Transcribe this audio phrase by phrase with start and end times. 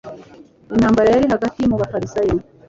[0.75, 2.35] Intambara yari hagati mu bafarisayo,